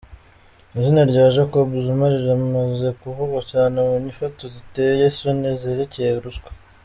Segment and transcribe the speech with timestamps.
[0.77, 6.49] Izina rya Jacob Zuma riramaze kuvugwa cane mu nyifato ziteye isoni zerekeye ruswa.